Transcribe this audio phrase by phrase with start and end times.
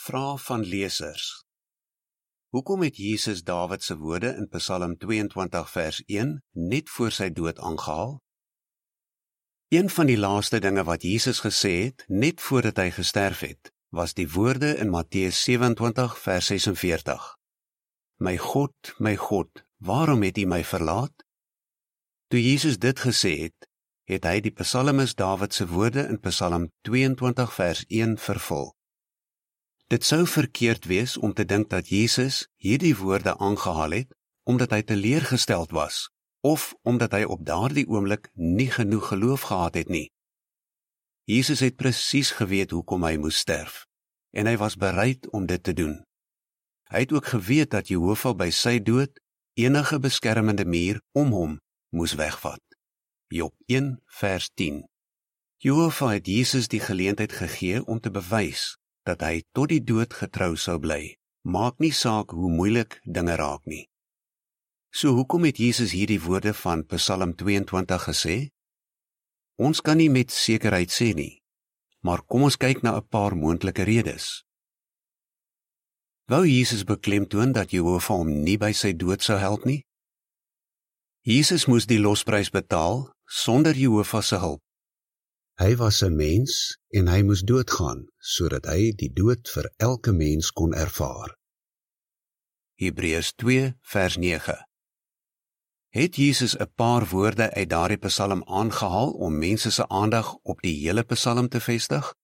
[0.00, 1.44] Vrae van lesers.
[2.48, 7.58] Hoekom het Jesus Dawid se woorde in Psalm 22 vers 1 net voor sy dood
[7.58, 8.14] aangehaal?
[9.68, 14.16] Een van die laaste dinge wat Jesus gesê het net voordat hy gesterf het, was
[14.16, 17.28] die woorde in Matteus 27 vers 46.
[18.24, 21.28] My God, my God, waarom het U my verlaat?
[22.32, 23.70] Toe Jesus dit gesê het,
[24.08, 28.70] het hy die psalmis Dawid se woorde in Psalm 22 vers 1 vervul.
[29.90, 34.14] Dit sou verkeerd wees om te dink dat Jesus hierdie woorde aangehaal het
[34.46, 36.04] omdat hy teleurgesteld was
[36.46, 40.06] of omdat hy op daardie oomblik nie genoeg geloof gehad het nie.
[41.26, 43.82] Jesus het presies geweet hoekom hy moes sterf
[44.30, 45.98] en hy was bereid om dit te doen.
[46.94, 49.18] Hy het ook geweet dat Jehovah by sy dood
[49.58, 51.58] enige beskermende muur om hom
[51.90, 52.62] moes wegvat.
[53.26, 54.84] Job 1 vers 10.
[55.58, 58.78] Jehovah het Jesus die geleentheid gegee om te bewys
[59.08, 61.16] dat hy tot die dood getrou sou bly.
[61.42, 63.88] Maak nie saak hoe moeilik dinge raak nie.
[64.92, 68.36] So hoekom het Jesus hierdie woorde van Psalm 22 gesê?
[69.56, 71.40] Ons kan nie met sekerheid sê nie.
[72.02, 74.44] Maar kom ons kyk na 'n paar moontlike redes.
[76.30, 79.84] Wou Jesus beklemtoon dat Jehovah hom nie by sy dood sou help nie?
[81.26, 84.62] Jesus moes die losprys betaal sonder Jehovah se hulp.
[85.60, 86.52] Hy was 'n mens
[86.88, 87.98] en hy moes doodgaan
[88.34, 91.36] sodat hy die dood vir elke mens kon ervaar.
[92.80, 94.56] Hebreërs 2 vers 9.
[95.98, 100.76] Het Jesus 'n paar woorde uit daardie Psalm aangehaal om mense se aandag op die
[100.80, 102.14] hele Psalm te vestig?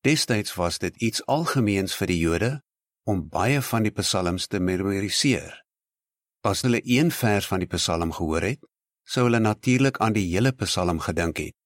[0.00, 2.62] Destyds was dit iets algemeens vir die Jode
[3.04, 5.64] om baie van die Psalms te memoriseer.
[6.40, 8.60] As hulle een vers van die Psalm gehoor het,
[9.04, 11.61] sou hulle natuurlik aan die hele Psalm gedink het.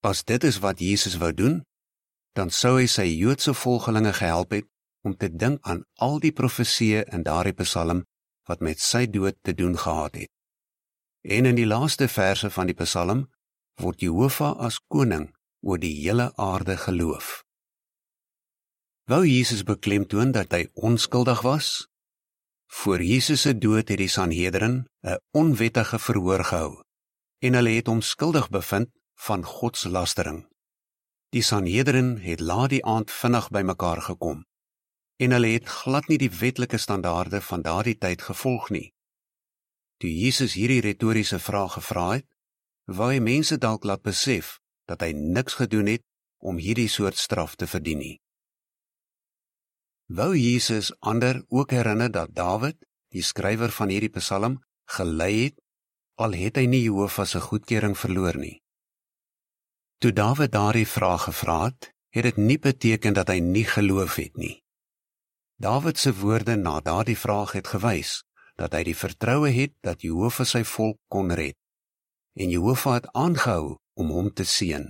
[0.00, 1.62] As dit is wat Jesus wou doen,
[2.38, 4.68] dan sou hy sy Joodse volgelinge gehelp het
[5.02, 8.04] om te dink aan al die profesieë in daardie Psalm
[8.48, 10.30] wat met sy dood te doen gehad het.
[11.26, 13.26] En in die laaste verse van die Psalm
[13.82, 15.28] word Jehovah as koning
[15.66, 17.42] oor die hele aarde geloof.
[19.10, 21.88] Wou Jesus beklemtoon dat hy onskuldig was?
[22.68, 26.82] Voor Jesus se dood het die Sanhedrin 'n onwettige verhoor gehou
[27.38, 28.90] en hulle het hom skuldig bevind
[29.26, 30.46] van godslastering.
[31.34, 34.46] Die Sanhedrin het laat die aand vinnig bymekaar gekom
[35.18, 38.92] en hulle het glad nie die wetlike standaarde van daardie tyd gevolg nie.
[39.98, 42.26] Toe Jesus hierdie retoriese vraag gevra het,
[42.86, 46.04] wou hy mense dalk laat besef dat hy niks gedoen het
[46.38, 48.16] om hierdie soort straf te verdien nie.
[50.06, 52.78] Wou Jesus ander ook herinner dat Dawid,
[53.12, 55.58] die skrywer van hierdie Psalm, gelei het
[56.18, 58.58] al het hy nie Jehovah se goedkeuring verloor nie.
[59.98, 64.36] Toe Dawid daardie vraag gevra het, het dit nie beteken dat hy nie geloof het
[64.38, 64.62] nie.
[65.58, 68.20] Dawid se woorde na daardie vraag het gewys
[68.58, 71.58] dat hy die vertroue het dat Jehovah sy volk kon red.
[72.38, 74.86] En Jehovah het aangehou om hom te seën.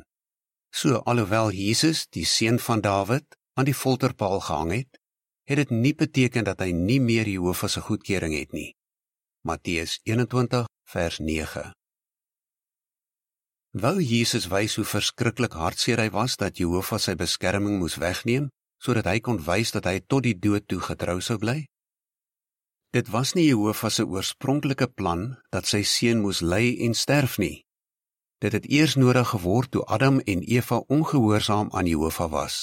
[0.72, 5.00] So alhoewel Jesus, die seun van Dawid, aan die folterpaal gehang het,
[5.48, 8.74] het dit nie beteken dat hy nie meer Jehovah se goedkeuring het nie.
[9.40, 11.72] Matteus 21 vers 9
[13.78, 18.48] Wou Jesus wys hoe verskriklik hartseer hy was dat Jehovah sy beskerming moes wegneem
[18.82, 21.68] sodat hy kon wys dat hy tot die dood toe getrou sou bly?
[22.90, 27.62] Dit was nie Jehovah se oorspronklike plan dat sy seun moes ly en sterf nie.
[28.42, 32.56] Dit het eers nodig geword toe Adam en Eva ongehoorsaam aan Jehovah was.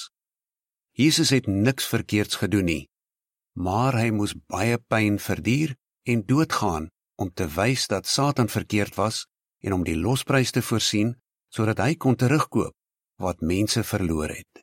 [0.99, 2.83] Jesus het niks verkeerds gedoen nie,
[3.55, 9.23] maar hy moes baie pyn verduur en doodgaan om te wys dat Satan verkeerd was
[9.65, 11.15] en om die losprys te voorsien
[11.53, 12.75] sodat hy kon terugkoop
[13.21, 14.61] wat mense verloor het.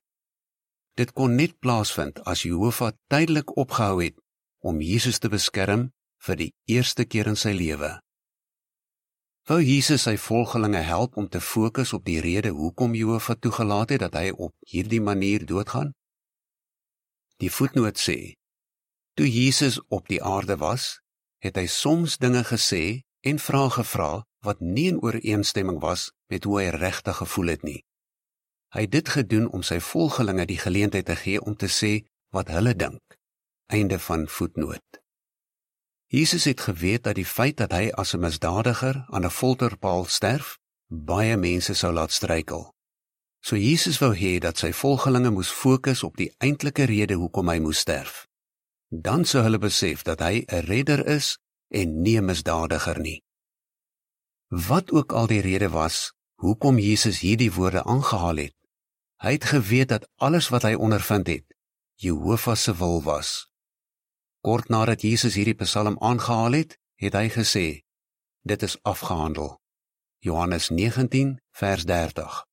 [0.98, 4.18] Dit kon net plaasvind as Jehovah tydelik opgehou het
[4.60, 5.88] om Jesus te beskerm
[6.22, 7.96] vir die eerste keer in sy lewe.
[9.48, 14.04] Wou Jesus sy volgelinge help om te fokus op die rede hoekom Jehovah toegelaat het
[14.04, 15.90] dat hy op hierdie manier doodgaan?
[17.42, 18.36] Die voetnoot sê:
[19.18, 21.00] Toe Jesus op die aarde was,
[21.42, 24.12] het hy soms dinge gesê en vrae gevra
[24.42, 27.80] wat nie in ooreenstemming was met hoe hy regtig gevoel het nie.
[28.74, 31.92] Hy het dit gedoen om sy volgelinge die geleentheid te gee om te sê
[32.34, 33.18] wat hulle dink.
[33.70, 35.02] Einde van voetnoot.
[36.12, 40.58] Jesus het geweet dat die feit dat hy as 'n misdadiger aan 'n folterpaal sterf,
[40.88, 42.72] baie mense sou laat struikel.
[43.40, 47.58] So Jesus wou hê dat sy volgelinge moes fokus op die eintlike rede hoekom hy
[47.58, 48.26] moes sterf.
[48.88, 53.22] Dan sou hulle besef dat hy 'n redder is en nie 'n misdadiger nie.
[54.52, 58.54] Wat ook al die rede was hoekom Jesus hierdie woorde aangehaal het,
[59.24, 61.46] hy het geweet dat alles wat hy ondervind het,
[61.96, 63.48] Jehovah se wil was.
[64.44, 67.64] Kort nadat Jesus hierdie Psalm aangehaal het, het hy gesê:
[68.44, 69.56] Dit is afgehandel.
[70.20, 72.44] Johannes 19 vers 30.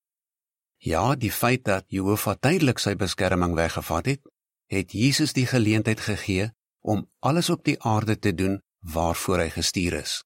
[0.78, 4.24] Ja, die feit dat Jehovah tydelik sy beskerming weggevat het,
[4.72, 6.48] het Jesus die geleentheid gegee
[6.80, 10.24] om alles op die aarde te doen waarvoor hy gestuur is.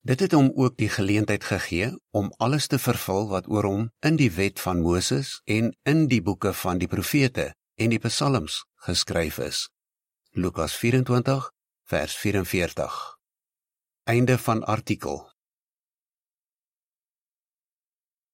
[0.00, 4.16] Dit het hom ook die geleentheid gegee om alles te vervul wat oor hom in
[4.16, 9.38] die wet van Moses en in die boeke van die profete en die psalms geskryf
[9.38, 9.68] is.
[10.30, 11.50] Lukas 24
[11.84, 13.18] vers 44.
[14.04, 15.29] Einde van artikel